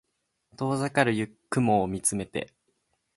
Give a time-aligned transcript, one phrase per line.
[0.57, 2.51] 遠ざかる雲を見つめて